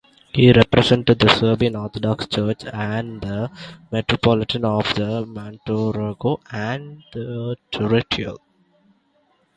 He 0.33 0.51
represented 0.51 1.19
the 1.19 1.27
Serbian 1.29 1.75
Orthodox 1.75 2.25
Church 2.25 2.63
and 2.65 3.21
the 3.21 3.51
Metropolitanate 3.91 4.97
of 4.97 5.27
Montenegro 5.27 6.39
and 6.51 7.03
the 7.13 7.55
Littoral. 7.77 8.41